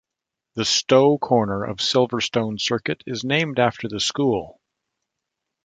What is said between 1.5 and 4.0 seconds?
of Silverstone Circuit is named after the